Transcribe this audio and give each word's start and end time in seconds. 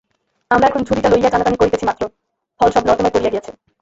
আমরা 0.51 0.65
এখন 0.67 0.81
ঝুড়িটা 0.87 1.09
লইয়া 1.09 1.31
টানাটানি 1.31 1.57
করিতেছি 1.59 1.85
মাত্র, 1.89 2.03
ফল 2.59 2.69
সব 2.75 2.83
নর্দমায় 2.87 3.13
পড়িয়া 3.13 3.31
গিয়াছে। 3.33 3.51